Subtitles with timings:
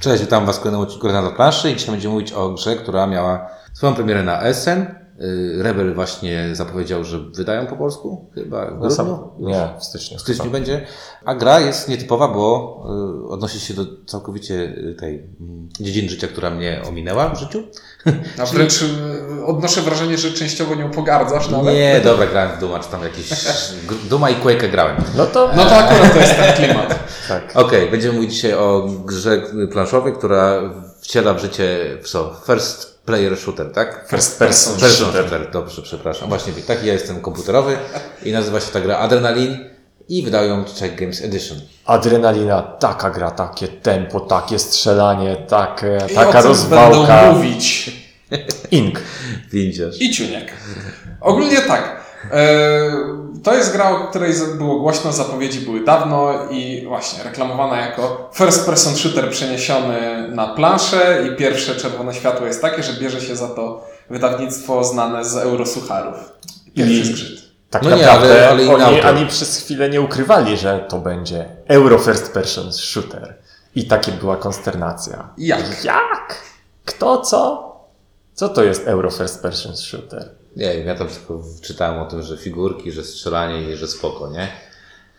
[0.00, 3.06] Cześć, witam Was w kolejnym odcinku na planszy i dzisiaj będziemy mówić o grze, która
[3.06, 4.94] miała swoją premierę na Essen.
[5.22, 8.90] Y, Rebel właśnie zapowiedział, że wydają po polsku, chyba w grudniu?
[8.90, 10.86] sam- nie, w styczniu W styczniu będzie.
[11.24, 12.82] A gra jest nietypowa, bo
[13.26, 17.62] y, odnosi się do całkowicie y, tej mm, dziedziny życia, która mnie ominęła w życiu.
[18.38, 18.84] A wręcz
[19.46, 21.74] odnoszę wrażenie, że częściowo nią pogardzasz nawet.
[21.74, 23.30] Nie, dobra, grałem w Duma, czy tam jakieś...
[23.86, 24.96] gr- Duma i Quake'a grałem.
[25.16, 26.98] No to, No to akurat to jest ten klimat.
[27.28, 27.52] tak.
[27.56, 29.42] Okej, będziemy mówić dzisiaj o grze
[29.72, 30.60] planszowej, która
[31.00, 32.34] wciela w życie w co?
[32.46, 34.08] First player shooter, tak?
[34.08, 35.22] First person First shooter.
[35.28, 35.50] shooter.
[35.50, 36.28] Dobrze, przepraszam.
[36.28, 37.78] Właśnie taki ja jestem komputerowy
[38.22, 39.58] i nazywa się ta gra Adrenalin
[40.08, 41.58] i wydają ją Check Games Edition.
[41.86, 47.22] Adrenalina, taka gra, takie tempo, takie strzelanie, takie, I taka o tym rozwałka.
[47.22, 47.90] będą mówić.
[48.70, 49.00] Ink.
[49.52, 50.00] Widzisz.
[50.00, 50.52] I ciuniek.
[51.20, 52.00] Ogólnie tak.
[52.32, 52.90] E,
[53.44, 58.66] to jest gra, o której było głośno, zapowiedzi były dawno i właśnie reklamowana jako first
[58.66, 63.48] person shooter przeniesiony na planszę i pierwsze czerwone światło jest takie, że bierze się za
[63.48, 66.16] to wydawnictwo znane z Eurosucharów.
[66.74, 67.40] Pierwszy I- zgrzyt.
[67.70, 69.06] Tak No nie, naprawdę ale- ale inny oni autor.
[69.06, 73.34] ani przez chwilę nie ukrywali, że to będzie Euro First Person Shooter.
[73.74, 75.28] I takie była konsternacja.
[75.38, 75.84] Jak?
[75.84, 76.34] Jak?
[76.84, 77.68] Kto co?
[78.34, 80.30] Co to jest Euro First Person Shooter?
[80.58, 84.30] Nie wiem, ja tam tylko czytałem o tym, że figurki, że strzelanie i że spoko,
[84.30, 84.48] nie?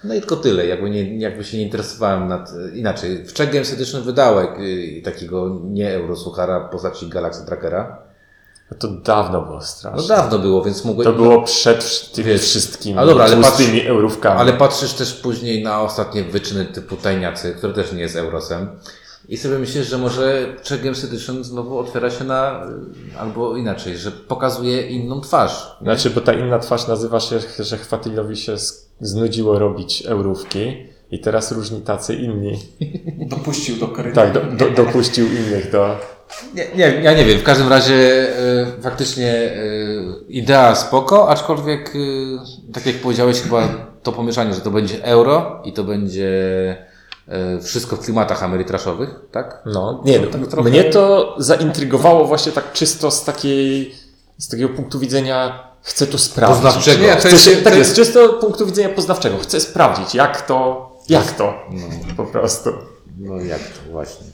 [0.03, 0.65] No i tylko tyle.
[0.67, 2.51] Jakby, nie, jakby się nie interesowałem nad...
[2.73, 7.97] Inaczej, w Check Games Edition wydałek y, takiego nie eurosuchara w postaci Galaxy Trackera.
[8.71, 10.07] No to dawno było No straszne.
[10.15, 11.05] dawno było, więc mogłem...
[11.05, 14.39] To było przed tymi Wiesz, wszystkimi ale dobra, ale tłustymi eurówkami.
[14.39, 18.69] Ale patrzysz też później na ostatnie wyczyny typu Tajniacy, które też nie jest Eurosem.
[19.29, 22.67] I sobie myślisz, że może Check Games Edition znowu otwiera się na,
[23.19, 25.77] albo inaczej, że pokazuje inną twarz.
[25.81, 28.55] Znaczy, bo ta inna twarz nazywa się, że Chwatilowi się
[29.01, 32.59] znudziło robić eurówki i teraz różni tacy inni.
[33.35, 34.33] Dopuścił do korytarza.
[34.33, 35.97] Tak, do, do, dopuścił innych do...
[36.55, 39.59] Nie, nie, ja nie wiem, w każdym razie e, faktycznie e,
[40.29, 43.67] idea spoko, aczkolwiek e, tak jak powiedziałeś chyba
[44.03, 46.29] to pomieszanie, że to będzie euro i to będzie
[47.63, 49.61] wszystko w klimatach amerytraszowych, tak?
[49.65, 53.95] No, nie, no, tak trochę- mnie to zaintrygowało właśnie tak czysto z takiej,
[54.37, 56.63] z takiego punktu widzenia chcę to sprawdzić.
[56.63, 57.03] Poznawczego.
[57.03, 59.37] Nie, Chcę jest, tak jest, czysto punktu widzenia poznawczego.
[59.37, 62.15] Chcę sprawdzić, jak to, jak to, No.
[62.17, 62.69] po prostu.
[63.17, 64.27] No jak to właśnie.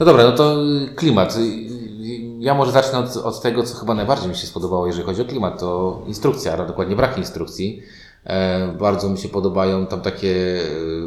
[0.00, 1.36] No dobra, no to y, klimat.
[1.36, 5.04] Y, y, Ja może zacznę od, od tego, co chyba najbardziej mi się spodobało, jeżeli
[5.06, 7.82] chodzi o klimat, to instrukcja, a dokładnie brak instrukcji.
[8.26, 10.60] E, bardzo mi się podobają tam takie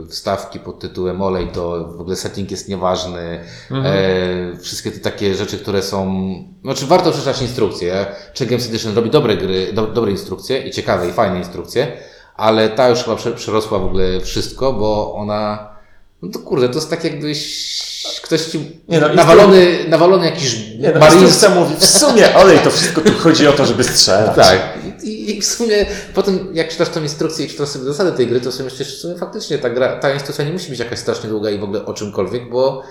[0.03, 3.39] e, wstawki pod tytułem Olej, to w ogóle setting jest nieważny.
[3.72, 6.25] E, wszystkie te takie rzeczy, które są.
[6.63, 8.06] Znaczy, warto przeczytać instrukcję.
[8.38, 11.97] Check Games Edition robi dobre gry, do, dobre instrukcje i ciekawe i fajne instrukcje,
[12.35, 15.69] ale ta już chyba prze, przerosła w ogóle wszystko, bo ona.
[16.22, 17.67] No to kurde, to jest tak jakbyś
[18.22, 22.72] ktoś ci Nie no, nawalony, nawalony jakiś Nie, no, instrukcja mówi, w sumie, olej, to
[22.72, 24.35] wszystko tu chodzi o to, żeby strzelać.
[24.35, 24.77] tak.
[25.07, 28.41] I, I w sumie potem, jak czytasz tą instrukcję i czytasz sobie zasady tej gry,
[28.41, 31.50] to sobie myślisz, że faktycznie ta, gra, ta instrukcja nie musi być jakaś strasznie długa
[31.50, 32.84] i w ogóle o czymkolwiek, bo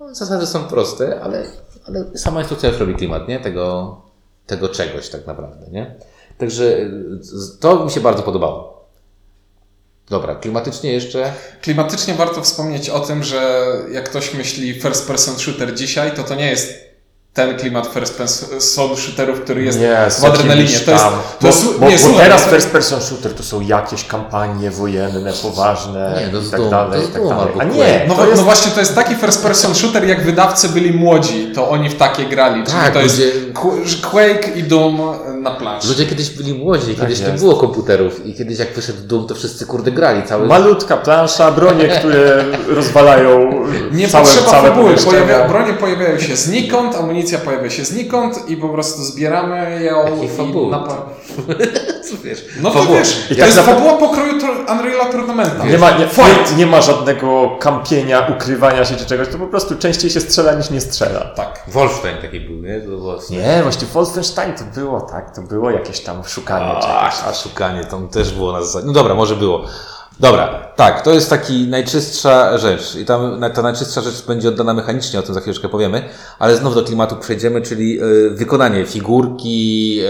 [0.00, 1.44] no, zasady są proste, ale,
[1.84, 3.40] ale sama instrukcja już robi klimat, nie?
[3.40, 3.96] Tego,
[4.46, 5.94] tego czegoś tak naprawdę, nie?
[6.38, 6.90] Także
[7.60, 8.72] to mi się bardzo podobało.
[10.10, 11.32] Dobra, klimatycznie jeszcze.
[11.62, 16.34] klimatycznie warto wspomnieć o tym, że jak ktoś myśli first person shooter dzisiaj, to to
[16.34, 16.91] nie jest
[17.34, 18.48] ten klimat first person
[18.96, 20.78] shooterów, który jest Nie, w adrenalinie.
[20.80, 21.04] To jest,
[21.40, 24.70] to jest, bo, bo, nie, bo słuchaj, teraz first person shooter to są jakieś kampanie
[24.70, 27.52] wojenne, poważne Nie, no i tak dalej, tak dalej.
[27.58, 28.42] A nie, No, no jest...
[28.42, 32.24] właśnie, to jest taki first person shooter, jak wydawcy byli młodzi, to oni w takie
[32.24, 32.64] grali.
[32.64, 35.00] Czyli Tak, to jest ludzie- Qu- Quake i Doom
[35.42, 35.88] na planszy.
[35.88, 37.38] Ludzie kiedyś byli młodzi, kiedyś nie jest.
[37.44, 41.88] było komputerów i kiedyś jak wyszedł Doom, to wszyscy kurde grali cały Malutka plansza, bronie,
[41.88, 42.44] które
[42.76, 43.50] rozwalają
[43.92, 44.94] Nie całe, potrzeba całe fabuły.
[44.94, 50.24] Pojawia, bronie pojawiają się znikąd, amunicja pojawia się znikąd i po prostu zbieramy ją Jakiej
[50.24, 50.70] i fabuły?
[50.70, 51.02] napa-
[52.10, 52.44] Co wiesz?
[52.62, 52.98] No to Fabuła.
[52.98, 54.32] wiesz, I to tak jest naprawdę- fabuła pokroju
[54.66, 55.64] Unreal'a Tournamenta.
[55.66, 56.50] Nie ma, nie, Fight!
[56.50, 60.52] nie, nie ma żadnego kampienia, ukrywania się czy czegoś, to po prostu częściej się strzela
[60.54, 61.20] niż nie strzela.
[61.20, 61.62] Tak.
[61.68, 62.80] Wolfenstein taki był, nie?
[62.80, 63.18] To było...
[63.30, 67.28] Nie, właśnie Wolfenstein to było tak, to było jakieś tam szukanie A, czegoś.
[67.28, 68.86] a szukanie tam też było na zasadzie.
[68.86, 69.64] No dobra, może było.
[70.20, 75.18] Dobra, tak, to jest taki najczystsza rzecz i tam ta najczystsza rzecz będzie oddana mechanicznie,
[75.18, 80.00] o tym za chwileczkę powiemy, ale znów do klimatu przejdziemy, czyli e, wykonanie figurki,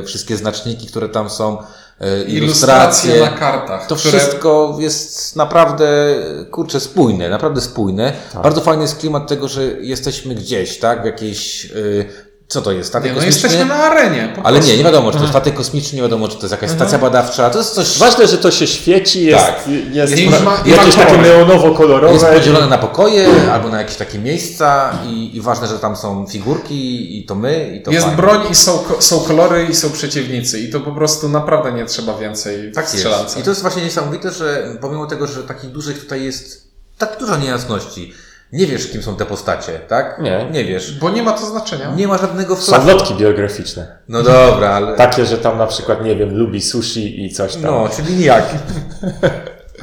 [0.00, 1.58] e, wszystkie znaczniki, które tam są,
[2.00, 3.20] e, Ilustracje ilustracje.
[3.20, 3.86] na kartach.
[3.86, 4.18] To które...
[4.18, 6.14] wszystko jest naprawdę,
[6.50, 8.12] kurczę, spójne, naprawdę spójne.
[8.42, 12.88] Bardzo fajny jest klimat tego, że jesteśmy gdzieś, tak, w jakiejś, y, Co to jest?
[12.88, 13.42] Statek Nie, no kosmiczny?
[13.48, 14.32] jesteśmy na arenie.
[14.36, 16.70] po Ale nie, nie wiadomo, czy to statek kosmiczny, nie wiadomo, czy to jest jakaś
[16.70, 17.98] stacja badawcza, to jest coś...
[17.98, 19.60] Ważne, że to się świeci, jest, Tak.
[19.92, 22.12] jest, I ma, jakieś takie neonowo-kolorowe.
[22.12, 26.26] Jest podzielone na pokoje albo na jakieś takie miejsca i, i ważne, że tam są
[26.26, 28.22] figurki i to my i to Jest fajnie.
[28.22, 32.18] broń i są, są kolory i są przeciwnicy i to po prostu naprawdę nie trzeba
[32.18, 32.96] więcej Tak jest.
[32.96, 33.40] strzelance.
[33.40, 37.36] I to jest właśnie niesamowite, że pomimo tego, że takich dużych tutaj jest tak dużo
[37.36, 38.12] niejasności,
[38.52, 40.18] nie wiesz, kim są te postacie, tak?
[40.22, 40.46] Nie.
[40.50, 40.98] Nie wiesz.
[40.98, 41.94] Bo nie ma to znaczenia.
[41.94, 42.86] Nie ma żadnego Są flafu.
[42.88, 43.98] lotki biograficzne.
[44.08, 44.96] No dobra, ale...
[44.96, 47.62] Takie, że tam na przykład, nie wiem, lubi sushi i coś tam.
[47.62, 48.44] No, czyli nijak.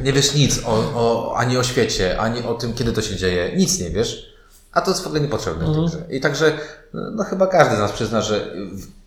[0.02, 3.52] Nie wiesz nic o, o, ani o świecie, ani o tym, kiedy to się dzieje.
[3.56, 4.37] Nic nie wiesz.
[4.78, 5.98] A to jest w ogóle niepotrzebne w tej grze.
[6.10, 6.52] I także,
[6.94, 8.48] no chyba każdy z nas przyzna, że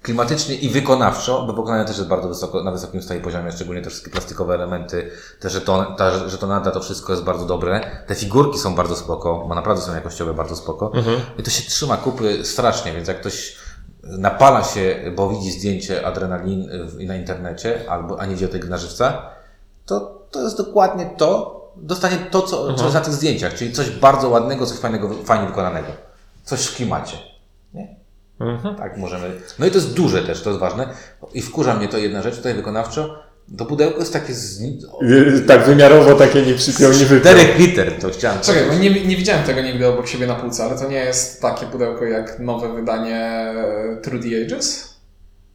[0.02, 3.90] klimatycznie i wykonawczo, bo wykonanie też jest bardzo wysoko, na wysokim stoi poziomie, szczególnie te
[3.90, 7.80] wszystkie plastikowe elementy, te żeton, ta żetonada, to wszystko jest bardzo dobre.
[8.06, 10.92] Te figurki są bardzo spoko, bo naprawdę są jakościowe bardzo spoko.
[11.38, 13.56] I to się trzyma kupy strasznie, więc jak ktoś
[14.02, 16.70] napala się, bo widzi zdjęcie adrenalin
[17.06, 19.22] na internecie, albo, a nie widzi tej gry na żywca,
[19.86, 23.90] to, to jest dokładnie to, dostanie to, co, co jest na tych zdjęciach, czyli coś
[23.90, 25.88] bardzo ładnego, coś fajnego, fajnie wykonanego.
[26.44, 27.16] Coś w klimacie.
[27.74, 27.96] Nie?
[28.40, 28.76] Mhm.
[28.76, 29.30] Tak możemy.
[29.58, 30.88] No i to jest duże też, to jest ważne.
[31.34, 33.22] I wkurza mnie to jedna rzecz tutaj wykonawczo.
[33.58, 34.60] To pudełko jest takie z...
[35.00, 37.34] Yy, Tak wymiarowo takie nie przypiął, nie wypiął.
[37.34, 38.94] 4 liter, to chciałem Czekaj, bo powiedzieć.
[38.94, 42.04] nie, nie widziałem tego nigdy obok siebie na półce, ale to nie jest takie pudełko
[42.04, 44.94] jak nowe wydanie e, Through the Ages?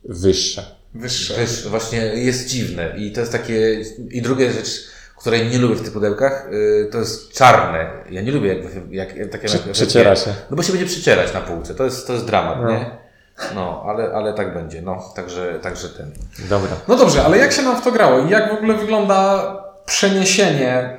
[0.04, 0.76] Wyższe.
[0.94, 1.34] Wyższe.
[1.40, 3.82] Wiesz, właśnie jest dziwne i to jest takie...
[4.12, 4.88] I druga rzecz,
[5.26, 7.90] której nie lubię w tych pudełkach, y, to jest czarne.
[8.10, 8.56] Ja nie lubię
[8.92, 9.48] jak, jak, takie...
[9.48, 10.34] Prze- jak- przeciera się.
[10.50, 12.72] No bo się będzie przecierać na półce, to jest, to jest dramat, No.
[12.72, 12.98] nie?
[13.56, 16.12] No, ale, ale tak będzie, no, także, także ten.
[16.50, 16.72] Dobra.
[16.88, 19.46] No dobrze, ale jak się nam w to grało i jak w ogóle wygląda
[19.86, 20.98] przeniesienie?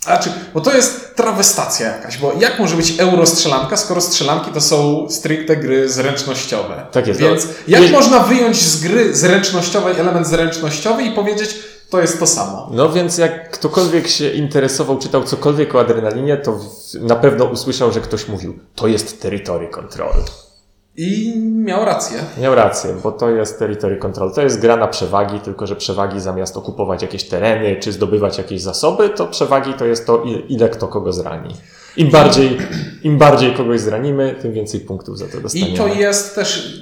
[0.00, 5.06] Znaczy, bo to jest trawestacja jakaś, bo jak może być eurostrzelanka, skoro strzelanki to są
[5.10, 6.86] stricte gry zręcznościowe?
[6.92, 7.20] Tak jest.
[7.20, 11.56] Więc No, jak można wyjąć z gry zręcznościowej element zręcznościowy i powiedzieć,
[11.94, 12.68] to jest to samo?
[12.72, 16.60] No więc jak ktokolwiek się interesował, czytał cokolwiek o adrenalinie, to
[17.00, 20.14] na pewno usłyszał, że ktoś mówił, to jest territory control.
[20.96, 22.18] I miał rację.
[22.40, 24.32] Miał rację, bo to jest territory control.
[24.32, 28.60] To jest gra na przewagi, tylko że przewagi zamiast okupować jakieś tereny czy zdobywać jakieś
[28.62, 31.54] zasoby, to przewagi to jest to, ile- ile kto kogo zrani.
[31.96, 32.58] Im bardziej,
[33.02, 35.70] im bardziej kogoś zranimy, tym więcej punktów za to dostaniemy.
[35.72, 36.80] I to jest też,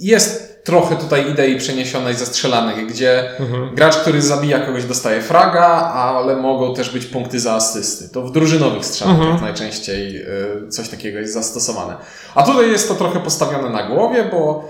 [0.00, 3.74] jest trochę tutaj idei przeniesionej ze strzelanek, gdzie Mhm.
[3.74, 8.08] gracz, który zabija kogoś dostaje fraga, ale mogą też być punkty za asysty.
[8.08, 9.44] To w drużynowych strzelankach Mhm.
[9.44, 10.22] najczęściej
[10.66, 11.96] y, coś takiego jest zastosowane.
[12.34, 14.64] A tutaj jest to trochę postawione na głowie, bo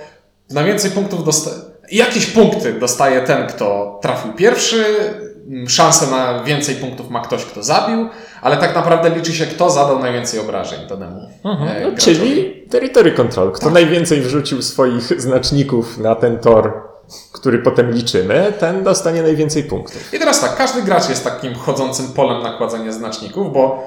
[0.51, 1.57] na więcej punktów dostaje,
[1.93, 4.85] jakieś punkty dostaje ten, kto trafił pierwszy,
[5.51, 8.09] m, szansę na więcej punktów ma ktoś, kto zabił,
[8.43, 13.53] ale tak naprawdę liczy się, kto zadał najwięcej obrażeń danemu e, No, czyli territory control.
[13.53, 13.75] Kto Tak.
[13.75, 16.73] najwięcej wrzucił swoich znaczników na ten tor,
[17.33, 20.15] który potem liczymy, ten dostanie najwięcej punktów.
[20.15, 23.83] I teraz tak, każdy gracz jest takim chodzącym polem nakładania znaczników, bo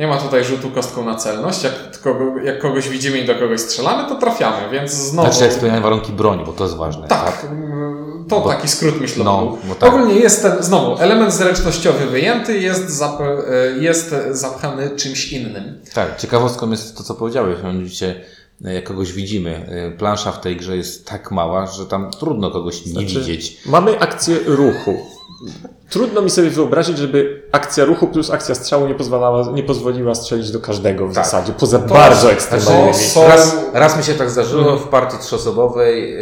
[0.00, 1.62] nie ma tutaj rzutu kostką na celność.
[1.62, 5.28] Jak, kogo, jak kogoś widzimy i do kogoś strzelamy, to trafiamy, więc znowu...
[5.28, 7.08] Znaczy, jak spełniają warunki broni, bo to jest ważne.
[7.08, 9.30] tak, mm, to Bo- taki skrót myślowy
[9.68, 9.94] no, tak.
[9.94, 13.36] Ogólnie jest ten, znowu, element zręcznościowy wyjęty, jest, zap, e,
[13.80, 15.80] jest zapchany czymś innym.
[15.94, 18.20] Tak, ciekawostką jest to, co powiedziałeś, mianowicie
[18.64, 19.66] e, jak kogoś widzimy.
[19.94, 23.56] e, Plansza w tej grze jest tak mała, że tam trudno kogoś nie Znaczy, widzieć.
[23.66, 25.19] Mamy akcję ruchu.
[25.90, 30.50] Trudno mi sobie wyobrazić, żeby akcja ruchu plus akcja strzału nie, pozwalała, nie pozwoliła strzelić
[30.50, 31.24] do każdego w Tak.
[31.24, 32.92] zasadzie, poza bardzo ekstremalnymi.
[32.92, 36.14] to są- Raz, raz mi się tak zdarzyło w partii trzyosobowej,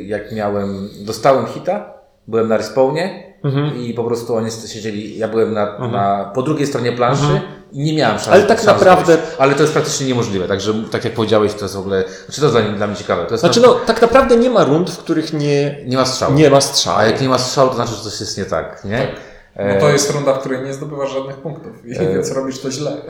[0.00, 1.97] y, jak miałem, dostałem hita,
[2.28, 3.76] byłem na respawnie Mhm.
[3.76, 7.40] i po prostu oni siedzieli, ja byłem na, na, po drugiej stronie planszy
[7.72, 8.28] i nie miałem szans.
[8.28, 9.32] Ale tak szans naprawdę- dojść.
[9.38, 12.46] Ale to jest praktycznie niemożliwe, także tak jak powiedziałeś, to jest w ogóle, znaczy to
[12.46, 13.24] jest dla, dla mnie ciekawe.
[13.26, 16.34] To jest Znaczy no, tak naprawdę nie ma rund, w których nie, nie ma strzału.
[16.34, 16.98] nie ma strzału.
[16.98, 19.08] A jak nie ma strzału, to znaczy, że coś jest nie tak, nie?
[19.56, 22.70] E, No to jest runda, w której nie zdobywasz żadnych punktów, i więc robisz to
[22.70, 22.92] źle.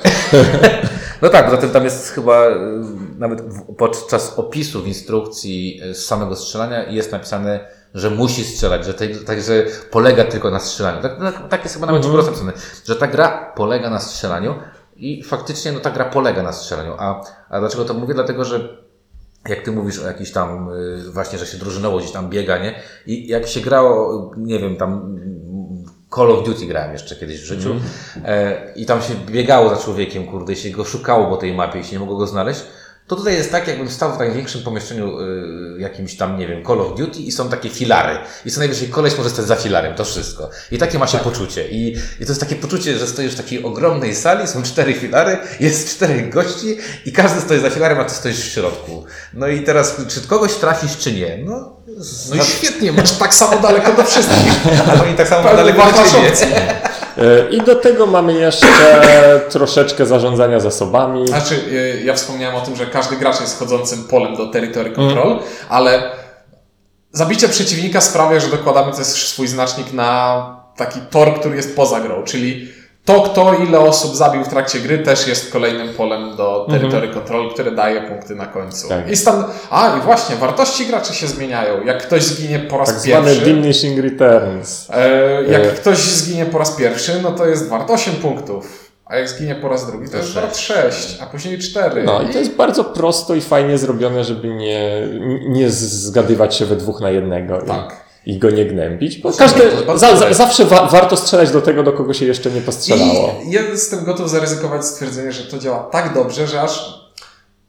[1.22, 2.54] No tak, poza tym tam jest chyba y,
[3.18, 3.42] nawet
[3.78, 7.60] podczas opisu w instrukcji z samego strzelania jest napisane,
[7.95, 8.95] że musi strzelać, że
[9.26, 11.02] także polega tylko na strzelaniu.
[11.02, 12.23] Tak, no, tak jest chyba nawet Mhm.
[12.23, 12.52] w napisane,
[12.87, 14.54] że ta gra polega na strzelaniu
[14.97, 16.95] i faktycznie no, ta gra polega na strzelaniu.
[16.99, 18.14] A, a dlaczego to mówię?
[18.14, 18.68] Dlatego, że
[19.49, 22.75] jak ty mówisz o jakiś tam, y, właśnie, że się drużynowo gdzieś tam biega, nie?
[23.07, 27.45] I jak się grało, nie wiem, tam mm, Call of Duty grałem jeszcze kiedyś w
[27.45, 27.75] życiu
[28.25, 31.80] e, i tam się biegało za człowiekiem, kurde, i się go szukało po tej mapie
[31.80, 32.64] i się nie mogło go znaleźć,
[33.08, 36.80] to tutaj jest tak, jakbym stał w największym pomieszczeniu y, jakimś tam, nie wiem, Call
[36.80, 38.18] of Duty i są takie filary.
[38.44, 40.50] I co najwyżej koleś może stać za filarem, to wszystko.
[40.70, 41.68] I takie ma się poczucie.
[41.68, 45.38] I, I to jest takie poczucie, że stoisz w takiej ogromnej sali, są cztery filary,
[45.60, 49.04] jest czterech gości i każdy stoi za filarem, a ty stoisz w środku.
[49.34, 51.38] No i teraz, czy kogoś trafisz, czy nie?
[51.44, 51.76] No,
[52.30, 54.52] No i świetnie, masz tak samo daleko do wszystkich.
[54.88, 56.88] ale oni tak samo daleko do ciebie.
[57.18, 58.66] E, I do tego mamy jeszcze
[59.50, 61.28] troszeczkę zarządzania zasobami.
[61.28, 65.38] Znaczy, y, ja wspomniałem o tym, że każdy gracz jest chodzącym polem do territory control,
[65.68, 66.02] ale
[67.12, 72.22] zabicie przeciwnika sprawia, że dokładamy też swój znacznik na taki tor, który jest poza grą,
[72.25, 72.72] czyli
[73.08, 77.50] to, kto ile osób zabił w trakcie gry, też jest kolejnym polem do territory control,
[77.50, 78.88] które daje punkty na końcu.
[78.88, 79.10] Tak.
[79.10, 79.44] I stan...
[79.70, 81.84] A, i właśnie, wartości graczy się zmieniają.
[81.84, 83.44] Jak ktoś zginie po raz Tak zwane pierwszy...
[83.44, 84.90] diminishing returns.
[84.90, 85.66] E, jak E.
[85.66, 88.90] ktoś zginie po raz pierwszy, no to jest wart 8 punktów.
[89.06, 92.02] A jak zginie po raz drugi, to jest wart 6, a później 4.
[92.04, 95.08] No i to jest bardzo prosto i fajnie zrobione, żeby nie,
[95.48, 98.07] nie zgadywać się we dwóch na jednego Tak.
[98.28, 99.18] I, go nie gnębić.
[99.18, 102.61] Bo każdy, za, za, zawsze wa, warto strzelać do tego, do kogo się jeszcze nie
[102.61, 103.35] postrzelało.
[103.47, 106.99] I ja jestem gotów zaryzykować stwierdzenie, że to działa tak dobrze, że aż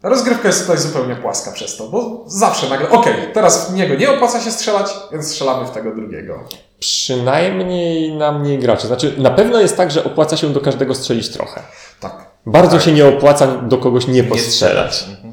[0.03, 4.11] rozgrywka jest tutaj zupełnie płaska przez to, bo zawsze nagle, okej, teraz w niego nie
[4.11, 6.43] opłaca się strzelać, więc strzelamy w tego drugiego.
[6.79, 8.87] Przynajmniej na mniej graczy.
[8.87, 11.61] Znaczy, na pewno jest tak, że opłaca się do każdego strzelić trochę.
[11.99, 12.25] Tak.
[12.45, 14.95] Bardzo się nie opłaca do kogoś nie postrzelać.
[14.95, 15.28] strzelać.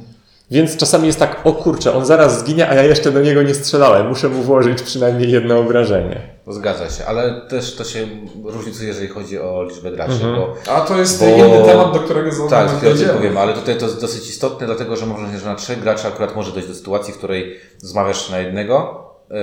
[0.51, 3.55] Więc czasami jest tak, o kurczę, on zaraz zginie, a ja jeszcze do niego nie
[3.55, 4.09] strzelałem.
[4.09, 6.21] Muszę mu włożyć przynajmniej jedno obrażenie.
[6.45, 8.07] To zgadza się, ale też to się
[8.45, 10.35] różnicuje, jeżeli chodzi o liczbę graczy, Mhm.
[10.37, 13.77] bo A to jest Bo- inny temat, do którego za tak, chwilę powiem, ale tutaj
[13.79, 16.75] to jest dosyć istotne, dlatego że może, że na trzech graczy akurat może dojść do
[16.75, 19.37] sytuacji, w której zmawiasz na jednego, yy,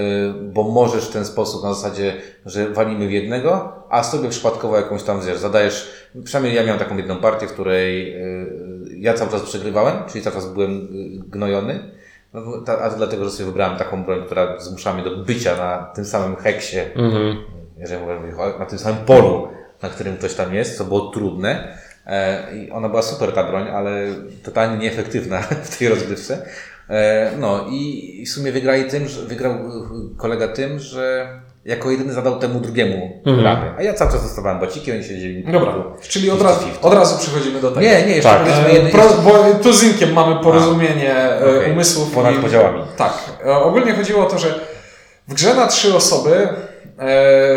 [0.54, 2.14] bo możesz w ten sposób na zasadzie,
[2.46, 5.90] że walimy w jednego, a sobie przypadkowo jakąś tam, wiesz, zadajesz,
[6.24, 8.73] przynajmniej ja miałem taką jedną partię, w której yy,
[9.04, 11.92] ja cały czas przegrywałem, czyli cały czas byłem yy, gnojony,
[12.34, 12.42] no,
[12.82, 16.06] a to dlatego, że sobie wybrałem taką broń, która zmusza mnie do bycia na tym
[16.06, 17.38] samym heksie, Mhm.
[17.78, 19.48] jeżeli mogę mówić, na tym samym polu,
[19.82, 21.78] na którym ktoś tam jest, co było trudne.
[22.06, 24.08] E, I ona była super ta broń, ale
[24.44, 26.46] totalnie nieefektywna w tej rozgrywce.
[26.90, 29.60] E, no i w sumie wygrali tym, że wygrał e,
[30.18, 31.28] kolega tym, że
[31.66, 33.58] jako jedyny zadał temu drugiemu Mhm.
[33.78, 35.44] A ja cały czas dostawałem baciki, oni siedzieli.
[35.52, 37.82] Dobra, czyli od razu, od razu przechodzimy do tego.
[37.82, 38.40] Nie, nie, jeszcze Tak.
[38.40, 39.32] powiedzmy E, jedno, Pro, bo
[39.64, 41.72] tu z Inkiem mamy porozumienie e, okej.
[41.72, 42.12] umysłów.
[42.12, 42.82] Ponad i- podziałami.
[42.98, 43.14] Tak.
[43.46, 44.60] E, Ogólnie chodziło o to, że
[45.28, 46.48] w grze na trzy osoby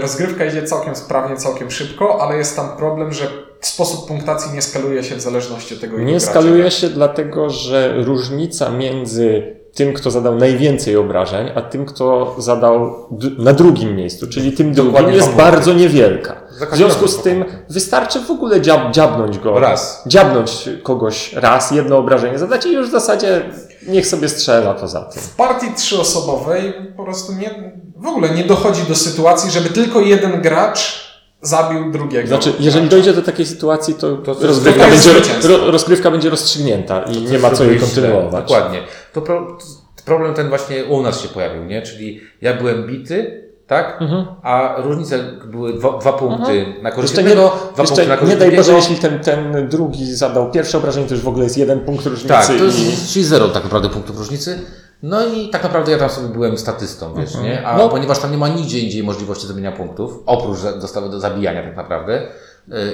[0.00, 3.26] rozgrywka idzie całkiem sprawnie, całkiem szybko, ale jest tam problem, że
[3.60, 7.94] sposób punktacji nie skaluje się w zależności od tego, ile Nie skaluje się dlatego, że
[8.04, 12.94] różnica między tym, kto zadał najwięcej obrażeń, a tym, kto zadał
[13.38, 16.36] na drugim miejscu, czyli tym drugim, Dokładnie jest bardzo niewielka.
[16.72, 19.60] W związku z tym wystarczy w ogóle dziab, dziabnąć go.
[19.60, 20.02] Raz.
[20.06, 23.42] Dziabnąć kogoś raz, jedno obrażenie zadać i już w zasadzie
[23.88, 25.22] niech sobie strzela poza tym.
[25.22, 30.42] W partii trzyosobowej po prostu nie, w ogóle nie dochodzi do sytuacji, żeby tylko jeden
[30.42, 31.06] gracz
[31.42, 32.28] zabił drugiego.
[32.28, 35.10] Znaczy, jeżeli dojdzie do takiej sytuacji, to, To- rozgrywka, będzie,
[35.48, 38.42] ro, rozgrywka będzie rozstrzygnięta i nie ma co jej kontynuować.
[38.48, 38.82] Dokładnie.
[39.16, 39.58] To pro,
[40.04, 41.82] problem ten właśnie u nas się pojawił, nie?
[41.82, 44.00] Czyli ja byłem bity, tak?
[44.42, 47.02] A różnice były dwa, dwa punkty na korzyść Mhm.
[47.02, 50.50] Jeszcze nie, jednego, dwa punkty na korzyść nie daj Boże, jeśli ten, ten drugi zadał
[50.50, 52.28] pierwsze obrażenie, to już w ogóle jest jeden punkt różnicy.
[52.28, 52.62] Tak, to i...
[52.64, 54.58] jest, czyli zero tak naprawdę punktów różnicy.
[55.02, 57.66] No i tak naprawdę ja tam sobie byłem statystą, wiesz, nie?
[57.66, 57.88] A No.
[57.88, 62.28] ponieważ tam nie ma nigdzie indziej możliwości zrobienia punktów, oprócz dostawy do zabijania tak naprawdę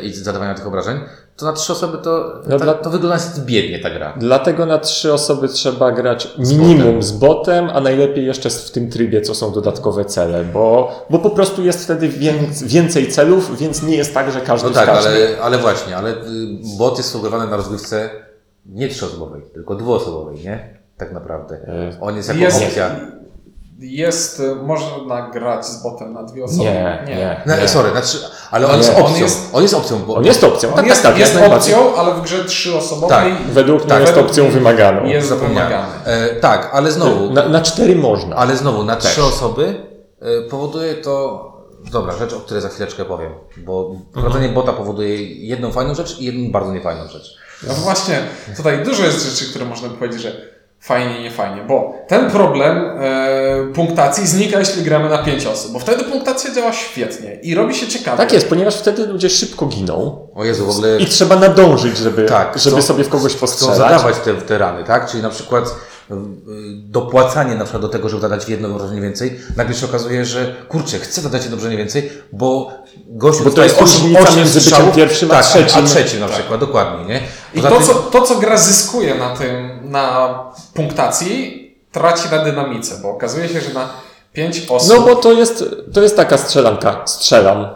[0.03, 1.01] i zadawania tych obrażeń,
[1.37, 4.15] to na trzy osoby to, No ta, dla- to wygląda biednie ta gra.
[4.17, 9.21] Dlatego na trzy osoby trzeba grać minimum z botem, a najlepiej jeszcze w tym trybie,
[9.23, 13.97] co są dodatkowe cele, bo, bo po prostu jest wtedy więcej, więcej celów, więc nie
[13.97, 15.13] jest tak, że każdy No tak, z każdym.
[15.13, 16.17] ale, ale właśnie, ale y,
[16.79, 18.11] bot jest sugerowany na rozgrywce
[18.67, 20.79] nie trzyosobowej, tylko dwuosobowej, nie?
[20.97, 21.55] Tak naprawdę.
[21.55, 22.97] E, On jest jako jest, opcja.
[23.83, 26.63] Jest, y, można grać z botem na dwie osoby.
[26.63, 27.43] Nie, nie.
[27.47, 28.19] No, sorry, znaczy,
[28.51, 29.23] ale on Nie, jest on opcją.
[29.23, 31.75] jest- on jest opcją, bo On jest opcją, On tak, jest, tak, tak, jest najbardziej.
[31.75, 35.05] opcją, ale w grze trzyosobowej Tak, Według mnie Tak, jest opcją wymaganą.
[35.05, 35.87] jest wymagany.
[36.05, 38.37] E, tak, ale znowu, Na, na cztery można.
[38.37, 39.75] ale znowu na trzy osoby
[40.21, 41.53] e, powoduje to.
[41.93, 46.25] Dobra, rzecz, o której za chwileczkę powiem, bo prowadzenie bota powoduje jedną fajną rzecz i
[46.25, 47.37] jedną bardzo niefajną rzecz.
[47.69, 48.19] No właśnie,
[48.57, 50.52] tutaj dużo jest rzeczy, które można by powiedzieć, że
[50.83, 55.79] fajnie, nie fajnie, bo ten problem e, punktacji znika, jeśli gramy na pięć osób, bo
[55.79, 58.17] wtedy punktacja działa świetnie i robi się ciekawie.
[58.17, 62.25] Tak jest, ponieważ wtedy ludzie szybko giną O Jezu, w ogóle i trzeba nadążyć, żeby,
[62.25, 63.77] Tak, żeby chcą- sobie w kogoś chcą postrzelać.
[63.77, 65.11] zadawać te, te rany, tak?
[65.11, 65.65] Czyli na przykład
[66.11, 66.15] y,
[66.77, 70.99] dopłacanie na przykład do tego, żeby zadać jedno obrażenie więcej, nagle się okazuje, że kurczę,
[70.99, 72.71] chcę zadać jedno obrażenie więcej, bo
[73.17, 75.85] gościu Bo to jest osiem- różnica między byciem pierwszym a tak, trzecim.
[75.85, 77.23] A trzecim na przykład, dokładnie, nie?
[77.55, 80.39] I to tym- co, to, co gra zyskuje na tym, na
[80.75, 83.89] punktacji, traci na dynamice, bo okazuje się, że na
[84.33, 84.89] pięć osób...
[84.97, 85.65] No bo to jest,
[85.95, 87.03] to jest taka strzelanka.
[87.07, 87.67] Strzelam.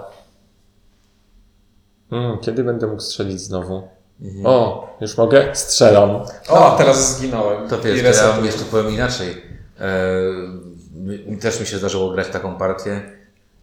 [2.13, 3.89] Mm, kiedy będę mógł strzelić znowu?
[4.23, 4.47] Mhm.
[4.47, 5.49] O, już mogę?
[5.53, 6.21] Strzelam.
[6.49, 7.69] O, teraz zginąłem.
[7.69, 9.43] To wiesz, ja jeszcze powiem inaczej.
[9.81, 9.87] E,
[11.27, 13.16] mi też mi się zdarzyło grać taką partię.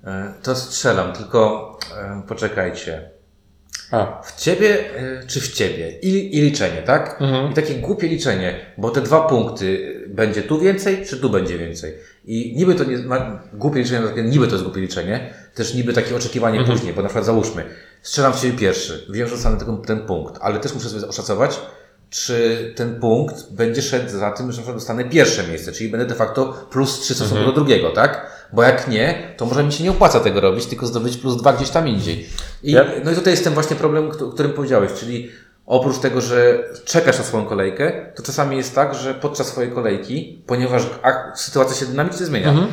[0.03, 3.09] E, to strzelam, tylko e, poczekajcie.
[3.91, 5.99] A, W ciebie e, czy w ciebie?
[5.99, 7.17] I, I liczenie, tak?
[7.21, 7.51] Mhm.
[7.51, 11.93] I takie głupie liczenie, bo te dwa punkty będzie tu więcej, czy tu będzie więcej.
[12.25, 16.15] I niby to nie ma głupie liczenie, niby to jest głupie liczenie, też niby takie
[16.15, 16.77] oczekiwanie Mhm.
[16.77, 17.63] później, bo na przykład załóżmy,
[18.01, 21.59] strzelam w ciebie pierwszy, wiem, że dostanę ten, ten punkt, ale też muszę sobie oszacować,
[22.09, 26.05] czy ten punkt będzie szedł za tym, że na przykład dostanę pierwsze miejsce, czyli będę
[26.05, 27.55] de facto plus 3 w stosunku Mhm.
[27.55, 28.32] do drugiego, tak?
[28.53, 31.53] Bo jak nie, to może mi się nie opłaca tego robić, tylko zdobyć plus 2
[31.53, 32.29] gdzieś tam indziej.
[32.63, 35.29] I, Ja- No i tutaj jest ten właśnie problem, o którym powiedziałeś, czyli
[35.65, 40.43] oprócz tego, że czekasz na swoją kolejkę, to czasami jest tak, że podczas swojej kolejki,
[40.47, 40.83] ponieważ
[41.35, 42.49] sytuacja się dynamicznie zmienia.
[42.49, 42.67] Mhm.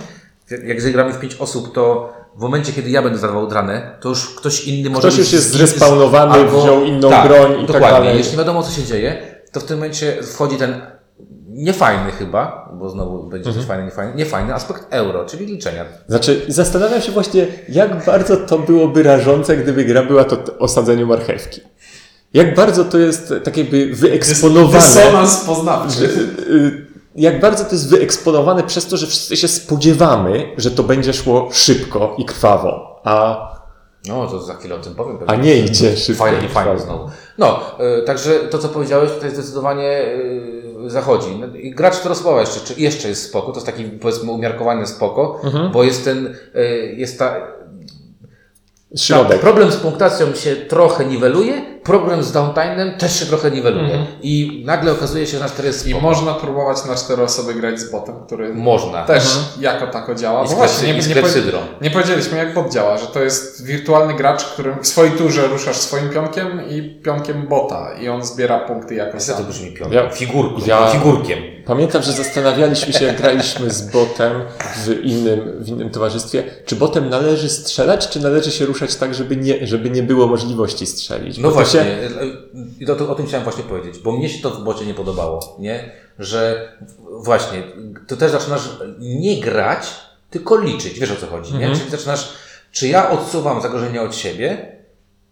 [0.51, 4.35] Jak- Jak w pięć osób, to w momencie, kiedy ja będę zadawał dranę, to już
[4.35, 8.19] ktoś inny może Ktoś już jest zrespawnowany, albo- wziął inną tak, broń i tak dalej.
[8.19, 9.23] Jeśli wiadomo, co się dzieje,
[9.53, 10.81] to w tym momencie wchodzi ten
[11.51, 13.57] niefajny chyba, bo znowu będzie Mhm.
[13.57, 15.85] coś fajne, niefajny, niefajny aspekt euro, czyli liczenia.
[16.09, 21.07] Znaczy, zastanawiam się właśnie, jak bardzo to byłoby rażące, gdyby gra była to o sadzeniu
[21.07, 21.61] marchewki.
[22.35, 24.79] Jak bardzo to jest tak jakby wyeksponowane.
[24.85, 26.05] Dysonans poznawczy.
[26.51, 31.13] Y, Jak bardzo to jest wyeksponowane przez to, że wszyscy się spodziewamy, że to będzie
[31.13, 33.51] szło szybko i krwawo, a,
[34.09, 35.19] No, to za chwilę o tym powiem.
[35.27, 37.11] a nie idzie szybko Fajnie, fajnie znowu.
[37.39, 37.61] No,
[38.01, 41.37] y, także to, co powiedziałeś, tutaj zdecydowanie y, zachodzi.
[41.41, 45.41] No, i gracz czteroosobowa jeszcze, czy jeszcze jest spoko, to jest taki powiedzmy umiarkowany spoko,
[45.45, 45.73] Mhm.
[45.73, 47.37] bo jest ten, y, jest ta,
[48.97, 49.31] Środek.
[49.33, 53.85] Tak, problem z punktacją się trochę niweluje, problem z downtime'em też się trochę niweluje.
[53.95, 54.07] Mhm.
[54.23, 56.03] I nagle okazuje się, że nasz jest I spoko.
[56.07, 59.05] można próbować na cztery osoby grać z botem, który Można.
[59.05, 59.25] też
[59.61, 60.45] jako tako działa.
[60.45, 61.15] I z, właśnie, nie, i z nie,
[61.83, 65.77] nie powiedzieliśmy jak bot działa, że to jest wirtualny gracz, którym w swojej turze ruszasz
[65.77, 69.47] swoim pionkiem i pionkiem bota i on zbiera punkty jako Co to sam.
[69.47, 69.93] brzmi piątek?
[70.05, 71.39] Ja- Figurką, ja- figurkiem.
[71.67, 74.33] Pamiętam, że zastanawialiśmy się, jak graliśmy z botem
[74.87, 79.37] w innym, w innym towarzystwie, czy botem należy strzelać, czy należy się ruszać tak, żeby
[79.37, 81.39] nie, żeby nie było możliwości strzelić.
[81.39, 82.09] No to właśnie, Się,
[82.81, 84.95] i to, to, o tym chciałem właśnie powiedzieć, bo mnie się to w bocie nie
[84.95, 85.93] podobało, nie?
[86.19, 86.73] Że
[87.11, 87.63] właśnie,
[88.07, 89.91] to też zaczynasz nie grać,
[90.31, 91.77] tylko liczyć, wiesz o co chodzi, nie?
[91.77, 92.33] Czyli zaczynasz,
[92.73, 94.73] czy ja odsuwam zagrożenie od siebie,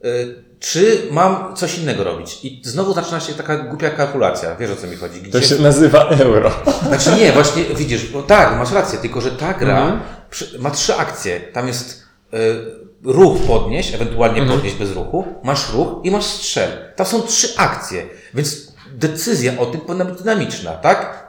[0.04, 2.44] y, czy mam coś innego robić?
[2.44, 5.22] I znowu zaczyna się taka głupia kalkulacja, wiesz o co mi chodzi.
[5.22, 6.50] to Gdzie, się nazywa euro.
[6.88, 10.94] znaczy nie, właśnie widzisz, bo tak, masz rację, tylko że ta gra przy, ma trzy
[10.94, 11.40] akcje.
[11.40, 12.02] Tam jest
[12.34, 16.70] y, ruch podnieść, ewentualnie podnieść bez ruchu, masz ruch i masz strzel.
[16.96, 21.28] Tam są trzy akcje, więc decyzja o tym powinna być dynamiczna, tak?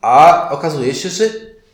[0.00, 1.24] A okazuje się, że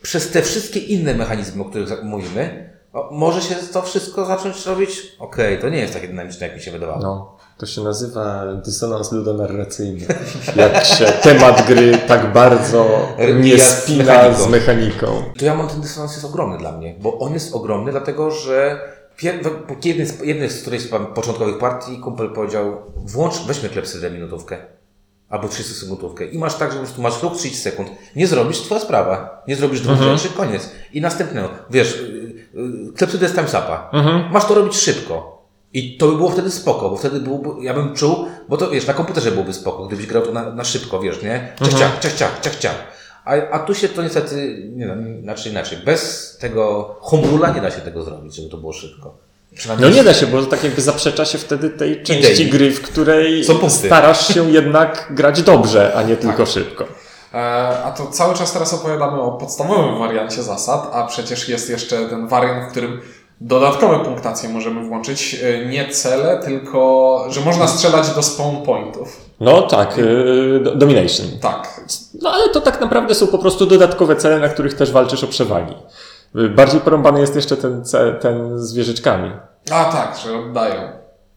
[0.03, 2.71] przez te wszystkie inne mechanizmy, o których mówimy,
[3.11, 6.71] może się to wszystko zacząć robić, okej, to nie jest takie dynamiczne, jak mi się
[6.71, 7.01] wydawało.
[7.03, 10.07] No, to się nazywa dysonans ludonarracyjny.
[10.57, 13.09] Jak się temat gry tak bardzo
[13.43, 14.45] nie spina mechaniką.
[14.45, 15.07] z mechaniką.
[15.39, 18.81] To ja mam ten dysonans jest ogromny dla mnie, bo on jest ogromny, dlatego że
[19.85, 24.57] jednej z, jednej z którejś z początkowych partii kumpel powiedział, włącz, weźmy klepsydę minutówkę.
[25.29, 26.25] Albo 30 sekundówkę.
[26.25, 27.89] I masz tak, że po prostu masz ruch 30 sekund.
[28.17, 29.43] Nie zrobisz, twoja sprawa.
[29.49, 30.71] Nie zrobisz dwóch rzeczy, koniec.
[30.93, 31.49] I następnego.
[31.71, 32.01] Wiesz,
[32.55, 33.91] yy, yy, klepsyda jest timesapa.
[34.33, 35.36] Masz to robić szybko.
[35.73, 38.87] I to by było wtedy spoko, bo wtedy byłoby, ja bym czuł, bo to wiesz,
[38.87, 41.53] na komputerze byłoby spoko, gdybyś grał to na, na szybko, wiesz, nie?
[41.61, 42.85] Ciach, ciach, ciach, ciach, ciach, ciach.
[43.25, 45.79] A, a tu się to niestety, nie wiem, inaczej, inaczej.
[45.85, 49.15] Bez tego humrula nie da się tego zrobić, żeby to było szybko.
[49.81, 52.51] No nie da się, bo to tak jakby zaprzecza się wtedy tej części Idei.
[52.51, 56.85] gry, w której starasz się jednak grać dobrze, a nie tylko szybko.
[57.35, 57.39] E,
[57.85, 62.29] A to cały czas teraz opowiadamy o podstawowym wariancie zasad, a przecież jest jeszcze ten
[62.29, 63.01] wariant, w którym
[63.41, 65.41] dodatkowe punktacje możemy włączyć.
[65.45, 69.21] E, Nie cele, tylko że można strzelać do spawn pointów.
[69.41, 71.27] No tak, yy, do- domination.
[71.41, 71.81] Tak.
[72.23, 75.27] No ale to tak naprawdę są po prostu dodatkowe cele, na których też walczysz o
[75.27, 75.75] przewagi.
[76.35, 77.83] Yy, Bardziej porąbany jest jeszcze ten,
[78.21, 79.31] ten z wieżyczkami.
[79.71, 80.81] A tak, że oddają.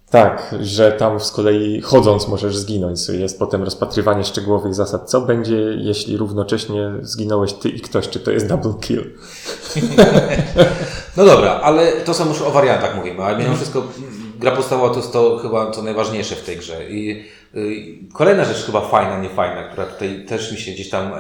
[0.10, 3.10] Tak, że tam z kolei chodząc możesz zginąć.
[3.10, 5.10] Jest potem rozpatrywanie szczegółowych zasad.
[5.10, 8.10] Co będzie, jeśli równocześnie zginąłeś ty i ktoś?
[8.10, 9.04] Czy to jest double kill?
[11.18, 13.84] No dobra, ale to są już o wariantach mówimy, ale mimo wszystko
[14.40, 16.90] gra podstawowa to jest to chyba co najważniejsze w tej grze.
[16.90, 21.14] I y, kolejna rzecz chyba fajna, nie fajna, która tutaj też mi się gdzieś tam
[21.14, 21.18] e,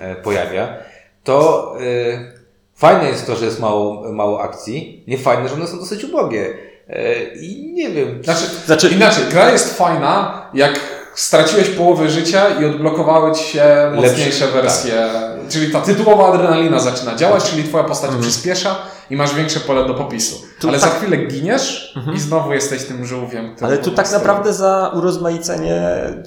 [0.00, 0.76] e, pojawia,
[1.24, 2.42] to y,
[2.82, 5.04] Fajne jest to, że jest mało, mało akcji.
[5.06, 6.54] Nie fajne, że one są dosyć ubogie.
[6.88, 8.24] E, I nie wiem.
[8.24, 10.80] Znaczy, Znaczy- inaczej, gra jest fajna, jak
[11.14, 15.08] straciłeś połowę życia i odblokowały ci się mocniejsze Lepsze, wersje.
[15.48, 18.22] Czyli ta tytułowa adrenalina zaczyna działać, czyli twoja postać Mhm.
[18.30, 18.76] przyspiesza
[19.10, 20.36] i masz większe pole do popisu.
[20.60, 24.52] Tu Ale tak- za chwilę giniesz i znowu jesteś tym żółwiem, Ale tu tak naprawdę
[24.52, 25.82] za urozmaicenie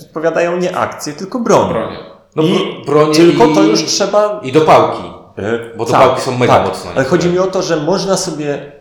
[0.07, 1.69] odpowiadają nie akcje, tylko broń.
[1.69, 1.97] bronię.
[2.35, 5.03] No, I bro- bronie tylko i, to już trzeba I dopałki.
[5.37, 8.71] E, Bo te pałki są mega mocno Ale chodzi mi o to, że można sobie,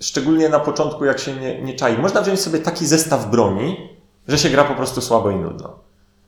[0.00, 3.90] szczególnie na początku, jak się nie, nie czai, można wziąć sobie taki zestaw broni,
[4.28, 5.78] że się gra po prostu słabo i nudno.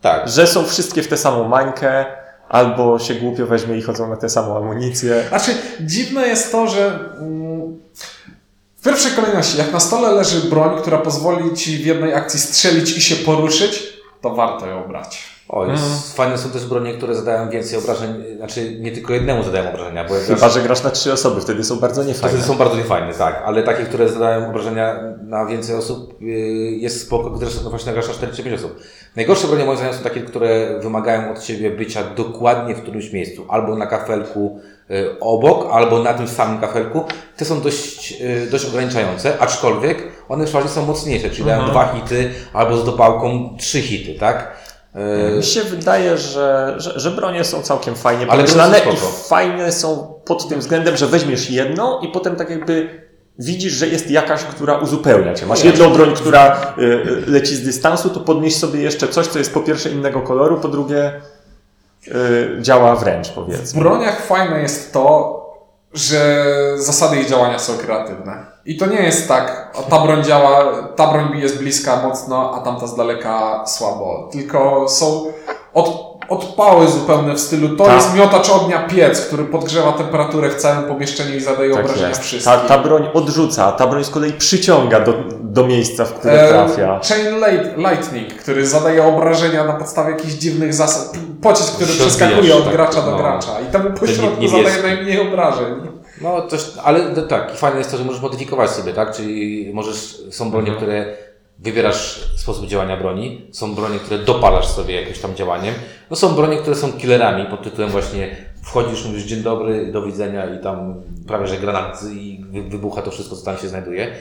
[0.01, 0.29] Tak.
[0.29, 2.05] Że są wszystkie w tę samą mańkę,
[2.49, 5.25] albo się głupio weźmie i chodzą na tę samą amunicję.
[5.29, 7.81] Znaczy, dziwne jest to, że mm,
[8.77, 12.97] w pierwszej kolejności, jak na stole leży broń, która pozwoli ci w jednej akcji strzelić
[12.97, 13.83] i się poruszyć,
[14.21, 15.34] to warto ją brać.
[15.49, 16.01] O, jest, Mhm.
[16.15, 20.15] fajne są też bronie, które zadają więcej obrażeń, znaczy nie tylko jednemu zadają obrażenia, bo
[20.27, 22.29] Chyba, że grasz na trzy osoby, wtedy są bardzo niefajne.
[22.29, 26.29] Wtedy są bardzo niefajne, tak, ale takie, które zadają obrażenia na więcej osób, yy,
[26.71, 28.81] jest spoko, gdyż no właśnie grasz na 4 czy 5 osób.
[29.17, 33.45] Najgorsze bronie moim zdaniem są takie, które wymagają od Ciebie bycia dokładnie w którymś miejscu,
[33.49, 37.05] albo na kafelku yy, obok, albo na tym samym kafelku.
[37.37, 42.31] Te są dość, yy, dość ograniczające, aczkolwiek one przeważnie są mocniejsze, czyli dają dwa hity,
[42.53, 44.64] albo z dopałką trzy hity, tak?
[44.95, 48.97] Yy, Mi się wydaje, że, że, że bronie są całkiem fajnie Ale pomyślane i
[49.29, 53.05] fajne są pod tym względem, że weźmiesz jedną i potem tak jakby
[53.39, 55.47] widzisz, że jest jakaś, która uzupełnia cię.
[55.47, 59.39] Masz jedną broń, która y, y, leci z dystansu, to podnieś sobie jeszcze coś, co
[59.39, 61.21] jest po pierwsze innego koloru, po drugie
[62.61, 63.81] działa wręcz, W powiedzmy.
[63.81, 65.44] broniach fajne jest to,
[65.95, 66.45] że
[66.77, 68.47] zasady ich działania są kreatywne.
[68.65, 72.87] I to nie jest tak, ta broń działa, ta broń jest bliska mocno, a tamta
[72.87, 74.29] z daleka słabo.
[74.33, 75.33] Tylko są
[75.75, 77.95] od, odpały zupełne w stylu, to Tak.
[77.95, 82.23] jest miotacz ognia piec, który podgrzewa temperaturę w całym pomieszczeniu i zadaje Tak obrażenia jest.
[82.23, 82.53] wszystkim.
[82.53, 86.49] Ta, ta broń odrzuca, ta broń z kolei przyciąga do, do miejsca, w które E,
[86.49, 87.01] trafia.
[87.09, 91.13] Chain light, Lightning, który zadaje obrażenia na podstawie jakichś dziwnych zasad.
[91.43, 93.17] Pocisk, który Się przeskakuje od tak, gracza do no.
[93.17, 93.61] gracza.
[93.69, 94.65] I temu nie- pośrodku niebieski.
[94.73, 95.75] zadaje najmniej obrażeń.
[96.21, 99.17] No, coś, ale no tak, i fajne jest to, że możesz modyfikować sobie, tak?
[99.17, 100.77] Czyli możesz, są bronie, Mhm.
[100.77, 101.17] które
[101.65, 105.75] wybierasz sposób działania broni, są bronie, które dopalasz sobie jakimś tam działaniem,
[106.11, 107.47] no są bronie, które są killerami.
[107.47, 112.45] Pod tytułem właśnie wchodzisz, mówisz dzień dobry, do widzenia i tam prawie, że granat i
[112.51, 114.13] wy- wybucha to wszystko, co tam się znajduje.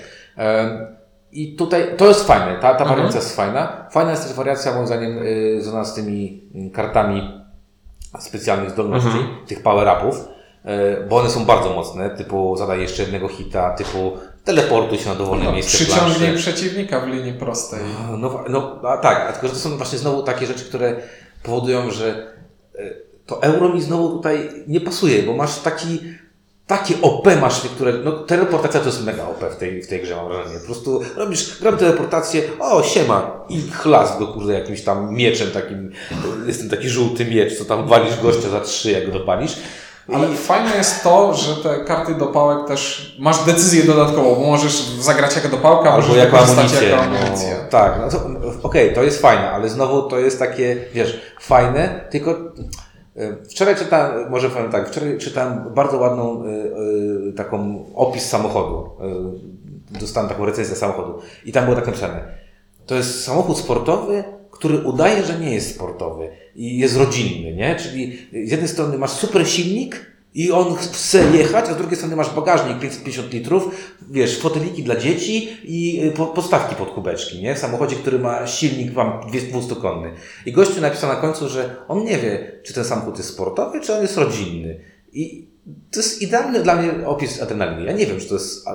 [1.31, 3.87] I tutaj to jest fajne, ta, ta wariacja jest fajna.
[3.91, 7.43] Fajna jest też wariacja, moim zdaniem, y, związana z tymi mm, kartami
[8.19, 10.27] specjalnych zdolności, tych power-upów,
[10.65, 14.11] e, bo one są bardzo mocne, typu zadaj jeszcze jednego hita, typu
[14.43, 16.37] teleportuj się na dowolne No, miejsce przyciągnij planszy.
[16.37, 17.79] przeciwnika w linii prostej.
[18.17, 20.95] No, no a tak, a tylko że to są właśnie znowu takie rzeczy, które
[21.43, 22.27] powodują, że
[22.79, 22.89] e,
[23.25, 25.99] to euro mi znowu tutaj nie pasuje, bo masz taki
[26.67, 30.15] takie OP masz niektóre, no teleportacja to jest mega OP w tej, w tej grze
[30.15, 30.59] mam wrażenie.
[30.59, 35.91] Po prostu robisz, gram teleportację, o siema i chlask go kurde jakimś tam mieczem takim,
[36.47, 39.55] jest ten taki żółty miecz, co tam walisz gościa za trzy jak go dopalisz.
[40.13, 45.35] Ale fajne jest to, że te karty dopałek też masz decyzję dodatkową, bo możesz zagrać
[45.35, 46.89] jako dopałka, Albo możesz jako amunicję.
[46.89, 47.55] jako No, amunicję.
[47.69, 48.19] tak, no to
[48.63, 54.29] okej, to jest fajne, ale znowu to jest takie, wiesz, fajne, tylko e, wczoraj czytałem,
[54.31, 56.47] może powiem tak, wczoraj czytałem bardzo ładną e,
[57.29, 58.89] e, taką opis samochodu.
[59.93, 62.37] E, dostałem taką recenzję samochodu i tam było tak napisane.
[62.85, 67.75] To jest samochód sportowy, który udaje, że nie jest sportowy i jest rodzinny, nie?
[67.75, 72.15] Czyli z jednej strony masz super silnik i on chce jechać, a z drugiej strony
[72.15, 77.55] masz bagażnik 550 litrów, wiesz, foteliki dla dzieci i y, po- podstawki pod kubeczki, nie?
[77.55, 80.11] W samochodzie, który ma silnik wam 200-konny.
[80.45, 83.93] I gościu napisał na końcu, że on nie wie, czy ten samochód jest sportowy, czy
[83.93, 84.79] on jest rodzinny.
[85.13, 85.47] I
[85.91, 87.83] to jest idealny dla mnie opis adrenaliny.
[87.83, 88.65] Ja nie wiem, czy to jest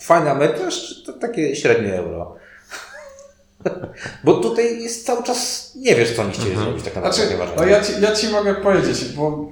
[0.00, 2.36] fajny amerykasz, czy to takie średnie euro.
[4.24, 7.18] Bo tutaj jest cały czas, nie wiesz, co oni chcieli zrobić tak naprawdę.
[7.18, 9.48] Znaczy, no ja ci, ja ci mogę powiedzieć, bo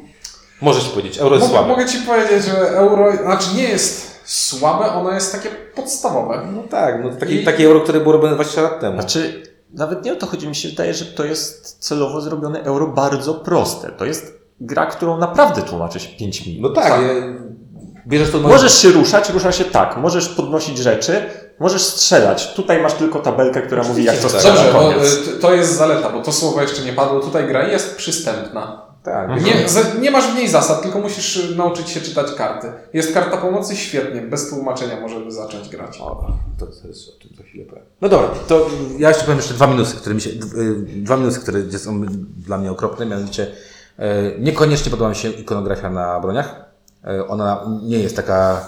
[0.60, 1.68] Możesz powiedzieć, euro jest mogę, słabe.
[1.68, 6.46] mogę ci powiedzieć, że euro, znaczy nie jest słabe, ono jest takie podstawowe.
[6.54, 9.00] No tak, no to takie, I- takie euro, które było robione 20 lat temu.
[9.00, 9.42] Znaczy,
[9.74, 10.48] nawet nie o to chodzi.
[10.48, 13.88] Mi się wydaje, że to jest celowo zrobione euro bardzo proste.
[13.90, 16.62] To jest gra, którą naprawdę tłumaczy się 5 minut.
[16.62, 17.00] No tak, Tak.
[17.02, 17.50] ja-
[18.06, 18.38] bierzesz to...
[18.38, 19.96] Możesz się ruszać, rusza się tak.
[19.96, 21.22] Możesz podnosić rzeczy,
[21.60, 22.54] możesz strzelać.
[22.54, 24.30] Tutaj masz tylko tabelkę, która mówi, jak to tak.
[24.40, 24.54] strzela.
[24.56, 25.14] Dobrze, bo koniec.
[25.28, 27.20] y, to jest zaleta, bo to słowo jeszcze nie padło.
[27.20, 28.90] Tutaj gra jest przystępna.
[29.02, 32.72] Tak, Nie, za- nie masz w niej zasad, tylko musisz y, nauczyć się czytać karty.
[32.92, 35.98] Jest karta pomocy, świetnie, bez tłumaczenia możemy zacząć grać.
[36.00, 36.26] O,
[36.58, 37.84] to, to jest o tym za chwilę powiem.
[38.00, 38.66] No dobra, to
[38.98, 42.02] ja jeszcze powiem jeszcze dwa minusy, które mi się, y, dwa minusy, które są
[42.46, 43.46] dla mnie okropne, mianowicie
[43.98, 46.54] e, niekoniecznie podoba mi się ikonografia na broniach.
[47.04, 48.60] E, Ona nie jest taka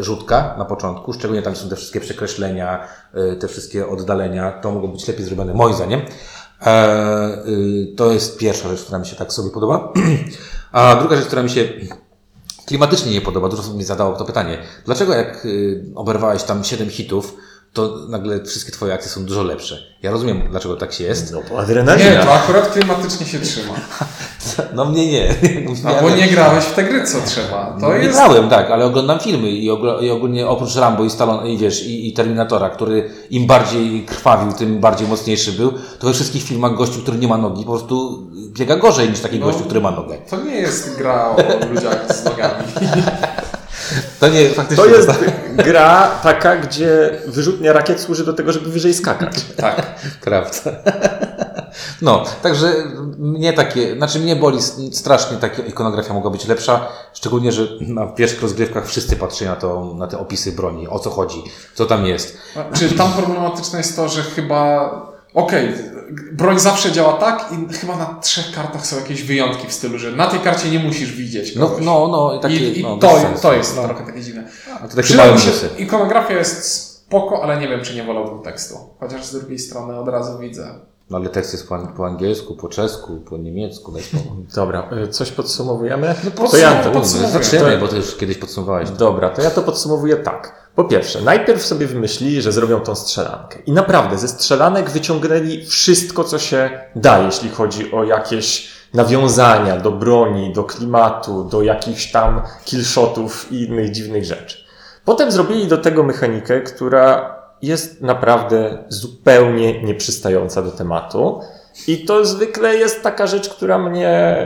[0.00, 4.88] rzutka na początku, szczególnie tam są te wszystkie przekreślenia, e, te wszystkie oddalenia, to mogło
[4.88, 6.00] być lepiej zrobione moim zdaniem.
[6.66, 7.44] E,
[7.96, 9.92] To jest pierwsza rzecz, która mi się tak sobie podoba.
[10.72, 11.68] A druga rzecz, która mi się
[12.66, 14.58] klimatycznie nie podoba, dużo osób mi zadało to pytanie.
[14.84, 15.46] Dlaczego jak
[15.94, 17.36] oberwałeś tam 7 hitów,
[17.74, 19.78] to nagle wszystkie twoje akcje są dużo lepsze?
[20.02, 21.32] Ja rozumiem, dlaczego tak się jest.
[21.32, 22.24] No bo Nie, adrenalina.
[22.24, 23.74] to akurat klimatycznie się trzyma.
[24.74, 25.34] No mnie nie.
[25.84, 27.76] No, bo nie grałeś w te gry, co trzeba.
[27.80, 28.18] To nie jest...
[28.18, 31.86] grałem, tak, ale oglądam filmy i, ogl- i ogólnie oprócz Rambo i Stallone, i wiesz,
[31.86, 36.74] i, i Terminatora, który im bardziej krwawił, tym bardziej mocniejszy był, to we wszystkich filmach
[36.74, 39.46] gościu, który nie ma nogi, po prostu biega gorzej niż taki No.
[39.46, 40.18] gościu, który ma nogę.
[40.30, 41.36] To nie jest gra o
[41.74, 42.64] ludziach z nogami.
[44.20, 44.84] To nie, faktycznie.
[44.84, 45.10] To jest
[45.56, 49.44] gra taka, gdzie wyrzutnia rakiet służy do tego, żeby wyżej skakać.
[49.56, 49.94] Tak.
[50.20, 50.70] Prawda.
[52.02, 52.74] No, także
[53.18, 54.58] mnie takie, znaczy mnie boli
[54.92, 59.94] strasznie taka ikonografia mogła być lepsza, szczególnie, że na pierwszych rozgrywkach wszyscy patrzyli na, to,
[59.94, 61.42] na te opisy broni, o co chodzi,
[61.74, 62.38] co tam jest.
[62.74, 65.13] Czy tam problematyczne jest to, że chyba.
[65.34, 65.74] Okej,
[66.32, 70.12] broń zawsze działa tak i chyba na trzech kartach są jakieś wyjątki w stylu, że
[70.12, 71.84] na tej karcie nie musisz widzieć No, kogoś.
[71.84, 74.48] no, no, i takie, I, i no, to, to jest trochę takie dziwne.
[74.84, 78.74] A to takie małe się, ikonografia jest spoko, ale nie wiem, czy nie wolałbym tekstu.
[79.00, 80.74] Chociaż z drugiej strony od razu widzę.
[81.10, 83.92] No, ale tekst jest po, po angielsku, po czesku, po niemiecku.
[84.54, 86.14] Dobra, y, coś podsumowujemy?
[86.24, 87.30] No to ja, podsumuj- podsumuj.
[87.30, 88.90] Zaczynamy, to- bo to już kiedyś podsumowałeś.
[88.90, 90.64] Dobra, to ja to podsumowuję tak.
[90.74, 93.58] Po pierwsze, najpierw sobie wymyślili, że zrobią tą strzelankę.
[93.66, 99.90] I naprawdę, ze strzelanek wyciągnęli wszystko, co się da, jeśli chodzi o jakieś nawiązania do
[99.92, 104.64] broni, do klimatu, do jakichś tam killshotów i innych dziwnych rzeczy.
[105.04, 107.33] Potem zrobili do tego mechanikę, która
[107.66, 111.40] jest naprawdę zupełnie nieprzystająca do tematu.
[111.86, 114.36] I to zwykle jest taka rzecz, która mnie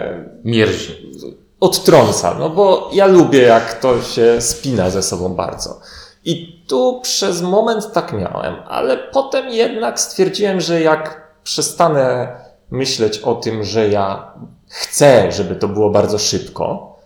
[0.44, 1.12] Mierzi.
[1.61, 5.81] odtrąca, no bo ja lubię, jak to się spina ze sobą bardzo.
[6.24, 12.28] I tu przez moment tak miałem, ale potem jednak stwierdziłem, że jak przestanę
[12.70, 14.33] myśleć o tym, że ja
[14.68, 16.96] chcę, żeby to było bardzo szybko,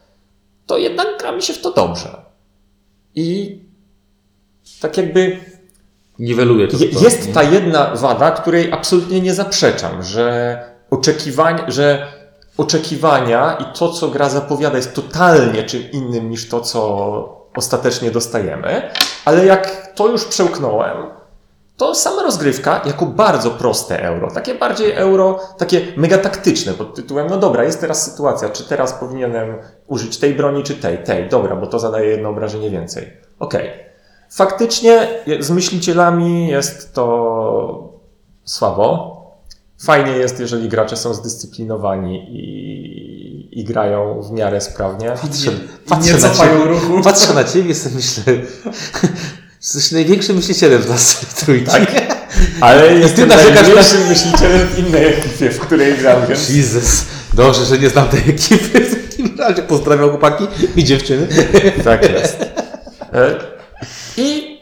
[0.66, 2.22] to jednak gra mi się w to dobrze.
[3.14, 3.60] I
[4.80, 5.40] tak jakby
[6.22, 6.76] Niweluje to.
[6.76, 10.58] je, jest ta jedna wada, której absolutnie nie zaprzeczam, że
[10.90, 12.06] oczekiwań, że
[12.56, 18.90] oczekiwania i to, co gra zapowiada, jest totalnie czym innym niż to, co ostatecznie dostajemy,
[19.24, 20.96] ale jak to już przełknąłem,
[21.76, 27.26] to sama rozgrywka jako bardzo proste euro, takie bardziej euro, takie mega taktyczne pod tytułem,
[27.30, 29.54] no dobra, jest teraz sytuacja, czy teraz powinienem
[29.86, 33.12] użyć tej broni, czy tej, tej, dobra, bo to zadaje jedno obrażenie więcej.
[33.38, 33.91] Okej.
[34.34, 35.08] Faktycznie
[35.40, 37.98] z myślicielami jest to
[38.44, 39.12] słabo.
[39.84, 45.08] Fajnie jest, jeżeli gracze są zdyscyplinowani i, i grają w miarę sprawnie.
[45.22, 47.00] Patrzę, I patrzę, nie na ciebie, ruchu.
[47.04, 48.22] patrzę na ciebie i sobie myślę,
[49.62, 51.66] jesteś największym myślicielem z nas trójki.
[51.70, 51.92] Tak.
[52.60, 56.50] Ale jestem narzekasz na- najmniejszym myślicielem w innej ekipie, w której gram, więc...
[56.50, 57.04] Jezus.
[57.34, 59.62] Dobrze, że nie znam tej ekipy w takim razie.
[59.62, 61.28] Pozdrawiam chłopaki i dziewczyny.
[61.84, 62.36] Tak jest.
[64.16, 64.60] I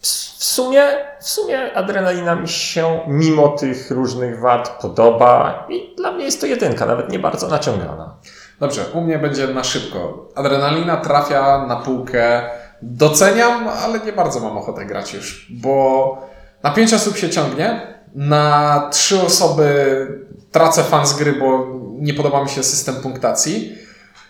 [0.00, 0.82] w sumie,
[1.20, 6.46] w sumie adrenalina mi się mimo tych różnych wad podoba i dla mnie jest to
[6.46, 8.16] jedynka, nawet nie bardzo naciągana.
[8.60, 10.28] Dobrze, u mnie będzie na szybko.
[10.34, 12.42] Adrenalina trafia na półkę.
[12.82, 16.18] Doceniam, ale nie bardzo mam ochotę grać już, bo
[16.62, 20.06] na pięć osób się ciągnie, na trzy osoby
[20.52, 21.66] tracę fan z gry, bo
[21.98, 23.78] nie podoba mi się system punktacji.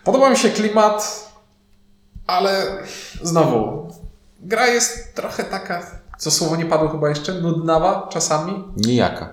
[0.03, 1.29] Podoba mi się klimat,
[2.27, 2.65] ale
[3.21, 3.89] znowu,
[4.41, 5.81] gra jest trochę taka,
[6.17, 8.63] co słowo nie padło chyba jeszcze, nudnawa czasami.
[8.77, 9.29] Nijaka.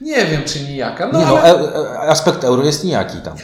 [0.00, 1.54] Nie wiem, czy nijaka, no Nie no, ale...
[1.54, 3.36] e, e, aspekt euro jest nijaki tam.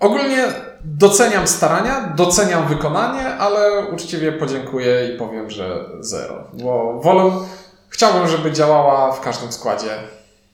[0.00, 0.44] Ogólnie
[0.84, 6.44] doceniam starania, doceniam wykonanie, ale uczciwie podziękuję i powiem, że zero.
[6.52, 7.30] Bo wolę,
[7.88, 9.98] chciałbym, żeby działała w każdym składzie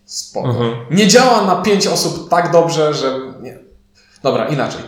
[0.04, 0.48] spoko.
[0.48, 0.74] Mhm.
[0.90, 3.20] Nie działa na pięć osób tak dobrze, że...
[3.40, 3.58] Nie.
[4.22, 4.80] Dobra, inaczej.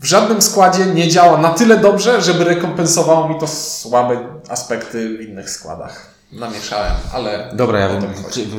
[0.00, 5.20] W żadnym składzie nie działa na tyle dobrze, żeby rekompensowało mi to słabe aspekty w
[5.20, 6.06] innych składach.
[6.32, 7.50] Namieszałem, ale...
[7.54, 8.02] Dobra, ja wiem,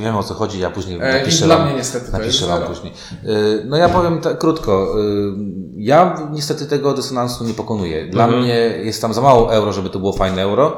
[0.02, 1.65] wiem o co chodzi, ja później E, napiszę dla wam.
[1.67, 2.69] mnie niestety to jest Napiszę wam zero.
[2.69, 2.93] później.
[3.25, 4.95] Y, No ja powiem tak krótko.
[4.99, 5.34] Y,
[5.75, 8.08] Ja niestety tego dysonansu nie pokonuję.
[8.08, 8.43] Dla Mhm.
[8.43, 10.78] mnie jest tam za mało euro, żeby to było fajne euro,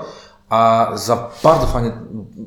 [0.50, 1.92] a za bardzo fajny,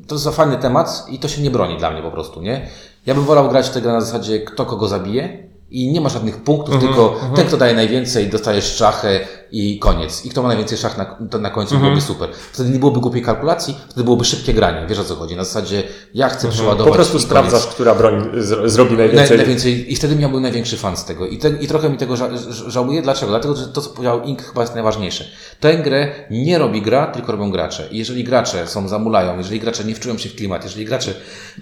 [0.07, 2.67] to jest za fajny temat i to się nie broni dla mnie po prostu, nie?
[3.05, 6.09] Ja bym wolał grać w tę grę na zasadzie kto kogo zabije i nie ma
[6.09, 9.19] żadnych punktów, Mhm, tylko ten kto daje najwięcej dostaje szczachę,
[9.51, 10.25] i koniec.
[10.25, 11.93] I kto ma najwięcej szach na, to na końcu Mhm.
[11.93, 12.29] byłoby super.
[12.51, 14.87] Wtedy nie byłoby głupiej kalkulacji, wtedy byłoby szybkie granie.
[14.89, 15.35] Wiesz o co chodzi?
[15.35, 16.89] Na zasadzie ja chcę przeładować Mhm.
[16.89, 17.73] Po prostu sprawdzasz, koniec.
[17.75, 19.37] która broń z, zrobi Naj, najwięcej.
[19.37, 19.93] najwięcej.
[19.93, 21.27] I wtedy miałbym największy fan z tego.
[21.27, 22.29] I, te, I trochę mi tego ża
[22.67, 23.01] żałuję.
[23.01, 23.29] Dlaczego?
[23.31, 25.25] Dlatego, że to, co powiedział Ink, chyba jest najważniejsze.
[25.59, 27.87] Tę grę nie robi gra, tylko robią gracze.
[27.91, 31.13] I jeżeli gracze są zamulają, jeżeli gracze nie wczują się w klimat, jeżeli gracze...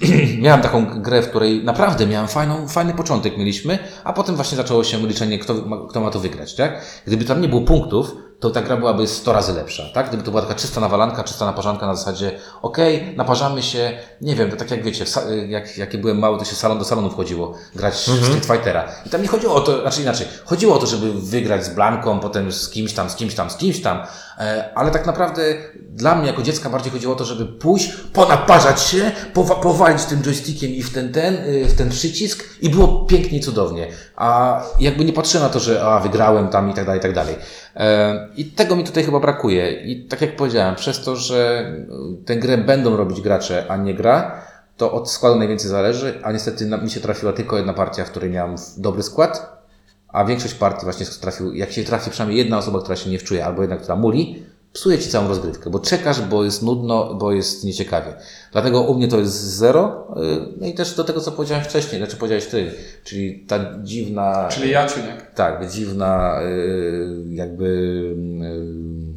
[0.42, 4.84] miałem taką grę, w której naprawdę miałem fajną, fajny początek mieliśmy, a potem właśnie zaczęło
[4.84, 6.82] się liczenie, kto, ma, kto ma to wygrać, tak?
[7.08, 10.08] Gdyby tam nie było punktów, to ta gra byłaby 100 razy lepsza, tak?
[10.08, 12.32] Gdyby to była taka czysta nawalanka, czysta naparzanka na zasadzie,
[12.62, 16.46] okej, naparzamy się, nie wiem, to tak jak wiecie, sa- jak, jak byłem mały, to
[16.46, 18.88] się salon do salonu wchodziło grać w Street Fightera.
[19.06, 22.20] I tam nie chodziło o to, znaczy inaczej, chodziło o to, żeby wygrać z Blanką,
[22.20, 23.98] potem z kimś tam, z kimś tam, z kimś tam,
[24.40, 25.42] e, ale tak naprawdę
[25.90, 30.22] dla mnie jako dziecka bardziej chodziło o to, żeby pójść, ponaparzać się, powa- powalić tym
[30.24, 33.88] joystickiem i w ten, ten, y, w ten przycisk i było pięknie cudownie.
[34.16, 37.14] A jakby nie patrzyłem na to, że a, wygrałem tam i tak dalej, i tak
[37.14, 37.36] dalej.
[38.36, 39.72] I tego mi tutaj chyba brakuje.
[39.72, 41.72] I tak jak powiedziałem, przez to, że
[42.22, 44.42] y, tę grę będą robić gracze, a nie gra,
[44.78, 48.30] to od składu najwięcej zależy, a niestety mi się trafiła tylko jedna partia, w której
[48.30, 49.64] miałem dobry skład,
[50.08, 53.46] a większość partii właśnie trafił, jak się trafi przynajmniej jedna osoba, która się nie wczuje,
[53.46, 57.64] albo jedna, która muli, psuje ci całą rozgrywkę, bo czekasz, bo jest nudno, bo jest
[57.64, 58.14] nieciekawie.
[58.52, 60.08] Dlatego u mnie to jest zero.
[60.18, 62.72] y, No i też do tego, co powiedziałem wcześniej, znaczy powiedziałeś ty,
[63.04, 64.48] czyli ta dziwna.
[64.52, 65.32] Czyli ja, Ciuniek.
[65.36, 67.66] Tak, dziwna y, jakby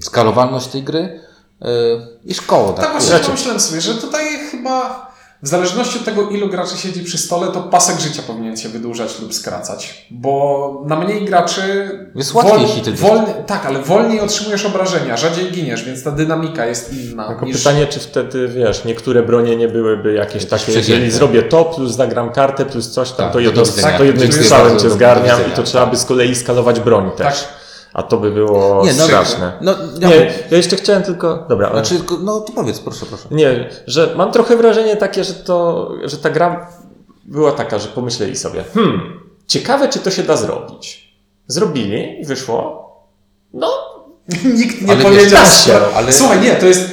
[0.00, 1.20] y, skalowalność tej gry
[2.24, 2.72] i szkoła.
[2.72, 5.06] Tak właśnie Znaczy- pomyślałem sobie, że tutaj chyba
[5.42, 9.20] w zależności od tego, ilu graczy siedzi przy stole, to pasek życia powinien się wydłużać
[9.20, 10.06] lub skracać.
[10.10, 11.62] Bo na mniej graczy.
[12.14, 16.92] Jest łatwiej hity wolniej, Tak, ale wolniej otrzymujesz obrażenia, rzadziej giniesz, więc ta dynamika jest
[16.92, 17.28] inna.
[17.28, 17.58] Tylko niż...
[17.58, 20.92] pytanie, czy wtedy, wiesz, niektóre bronie nie byłyby jakieś takie, przegięte.
[20.92, 23.62] jeżeli zrobię to, plus zagram kartę, plus coś tam, Tak, to, jedno,
[23.98, 27.42] to jednym Dziękuję strzałem cię zgarniam i to trzeba by z kolei skalować broń też.
[27.42, 27.65] Tak.
[27.96, 29.52] A to by było Nie, no, straszne.
[29.60, 30.16] No, ja, Nie,
[30.50, 31.46] ja jeszcze chciałem tylko...
[31.48, 33.28] Dobra, ale- Znaczy, no to powiedz, proszę, proszę.
[33.30, 36.70] Nie, że mam trochę wrażenie takie, że to, że ta gra
[37.24, 41.14] była taka, że pomyśleli sobie, hmm, ciekawe czy to się da zrobić.
[41.46, 42.86] Zrobili i wyszło.
[43.54, 43.68] No,
[44.58, 45.40] Nikt nie Ale powiedział.
[45.44, 46.90] wiesz, się, ale- Słuchaj, nie, to jest.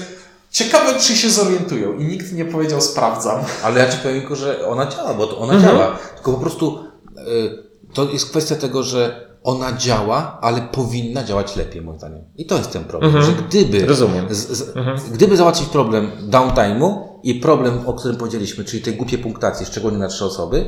[0.51, 1.93] Ciekawe, czy się zorientują.
[1.97, 3.39] I nikt nie powiedział, sprawdzam.
[3.63, 5.75] Ale ja ci powiem, tylko, że ona działa, bo to ona Mhm.
[5.77, 5.97] działa.
[6.15, 6.83] Tylko po prostu
[7.17, 7.63] y,
[7.93, 12.21] to jest kwestia tego, że ona działa, ale powinna działać lepiej, moim zdaniem.
[12.37, 13.35] I to jest ten problem, Mhm.
[13.35, 14.25] że gdyby, Rozumiem.
[14.29, 19.65] z, z, gdyby załatwić problem downtime'u i problem, o którym powiedzieliśmy, czyli tej głupiej punktacji,
[19.65, 20.65] szczególnie na trzy osoby,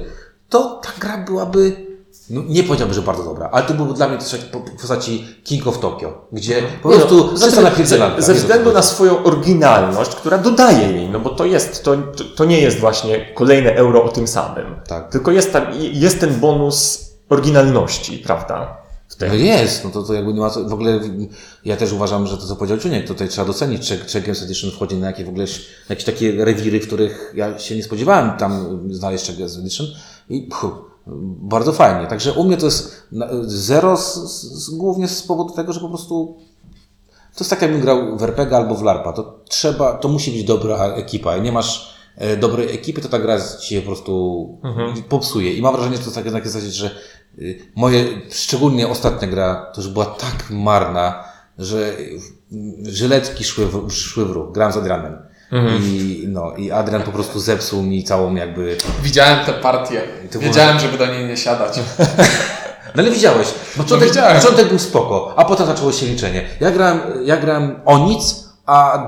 [0.50, 1.86] to ta gra byłaby,
[2.30, 5.26] no, nie powiedziałbym, że bardzo dobra, ale to byłby dla mnie coś po w postaci
[5.44, 8.22] King of Tokyo, gdzie po Nie prostu no, czysta ze, napierdzielanka.
[8.22, 11.96] co względu na swoją oryginalność, która dodaje jej, no bo to jest, to,
[12.36, 14.66] to nie jest właśnie kolejne euro o tym samym.
[14.88, 15.10] Tak.
[15.12, 18.86] Tylko jest, tam, jest ten bonus oryginalności, prawda?
[19.22, 21.00] No jest, no to, to jakby nie ma w ogóle
[21.66, 24.96] ja też uważam, że to co powiedział Czuniek, tutaj trzeba docenić, czy, Games Edition wchodzi
[24.96, 25.46] na jakie w ogóle
[25.90, 29.88] jakieś takie rewiry, w których ja się nie spodziewałem tam znaleźć Games Edition
[30.30, 30.72] i pchu,
[31.42, 32.08] bardzo fajnie.
[32.08, 33.08] Także u mnie to jest
[33.46, 36.38] zero z, z, głównie z powodu tego, że po prostu
[37.36, 40.44] to jest tak jakbym grał w RPG albo w LARPa, to trzeba, to musi być
[40.44, 41.95] dobra ekipa, jak nie masz
[42.38, 44.48] dobrej ekipy, to ta gra ci się po prostu
[45.10, 45.54] popsuje.
[45.54, 46.92] I mam wrażenie, że to jest takie zasadzie, że
[47.40, 51.24] y, moje, szczególnie ostatnia gra, to już była tak marna,
[51.58, 52.20] że y,
[52.92, 54.52] żyletki szły w, szły w ruch.
[54.52, 55.18] Grałem z Adrianem.
[55.84, 58.78] I, no, I Adrian po prostu zepsuł mi całą jakby...
[59.04, 60.02] Widziałem tę partię.
[60.32, 61.80] to było- Wiedziałem, żeby do niej nie siadać.
[62.96, 63.48] No ale widziałeś,
[63.78, 64.42] początek, widziałem.
[64.42, 66.46] początek był spoko, a potem zaczęło się liczenie.
[66.60, 69.08] Ja grałem, ja grałem o nic, a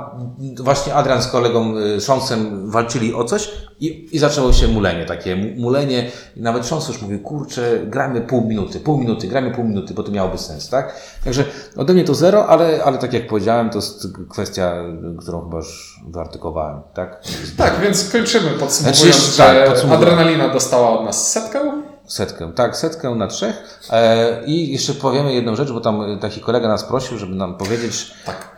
[0.59, 5.35] właśnie Adrian z kolegą y, Szonsem walczyli o coś i, i zaczęło się mulenie, takie
[5.35, 6.11] mu- mulenie.
[6.35, 10.03] I nawet Szons już mówił, kurczę, gramy pół minuty, pół minuty, gramy pół minuty, bo
[10.03, 10.95] to miałoby sens, tak?
[11.23, 11.45] Także
[11.77, 14.73] ode mnie to zero, ale, ale tak jak powiedziałem, to jest kwestia,
[15.19, 17.21] którą chyba już wyartykowałem, tak?
[17.57, 20.03] Tak, więc kończymy podsumowując, Znaczy, że tak, podsumowując.
[20.13, 21.76] adrenalina dostała od nas setkę.
[22.07, 23.79] Setkę, tak, setkę na trzech.
[23.91, 28.13] E, I jeszcze powiemy jedną rzecz, bo tam taki kolega nas prosił, żeby nam powiedzieć,
[28.25, 28.55] Tak.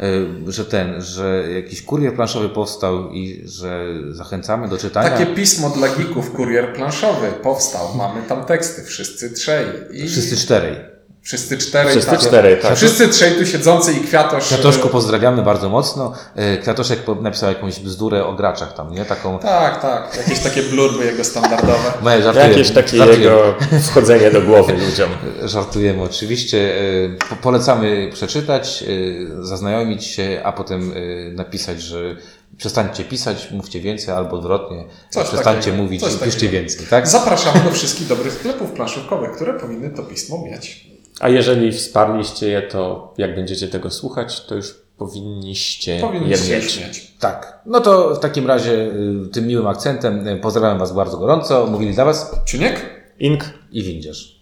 [0.48, 5.10] e, że ten, że jakiś kurier planszowy powstał i że zachęcamy do czytania.
[5.10, 7.96] Takie pismo dla geeków, kurier planszowy powstał.
[7.96, 9.66] Mamy tam teksty, wszyscy trzej.
[9.92, 10.99] I Wszyscy czterej.
[11.30, 11.92] Wszyscy czterej.
[11.92, 12.20] Wszyscy tak.
[12.20, 12.76] czterej, tak.
[12.78, 14.46] Wszyscy trzej tu siedzący i kwiatosz.
[14.46, 16.14] Kwiatoszku pozdrawiamy bardzo mocno.
[16.36, 19.06] E, Kwiatoszek napisał jakąś bzdurę o graczach tam, nie?
[19.06, 19.40] Taką...
[19.40, 20.18] Tak, tak.
[20.18, 21.94] Jakieś takie blurby jego standardowe.
[22.02, 23.24] Moje żartujemy, Jakieś takie żartujemy.
[23.24, 25.10] jego wchodzenie do głowy ludziom.
[25.44, 26.76] Żartujemy oczywiście.
[26.78, 32.16] E, po- Polecamy przeczytać, e, zaznajomić się, a potem e, napisać, że
[32.58, 34.84] przestańcie pisać, mówcie więcej, albo odwrotnie.
[35.10, 36.52] Coś przestańcie takiego, mówić piszcie takiego.
[36.52, 37.08] więcej, tak?
[37.08, 40.90] Zapraszamy do wszystkich dobrych sklepów planszówkowych, które powinny to pismo mieć.
[41.20, 47.14] A jeżeli wsparliście je, to jak będziecie tego słuchać, to już powinniście, Powinniście je mieć.
[47.20, 47.62] Tak.
[47.66, 51.68] No to w takim razie y, tym miłym akcentem y, pozdrawiam Was bardzo gorąco.
[51.68, 52.86] Mówili dla Was Czuniek?
[53.20, 54.38] Ink i Windzierz.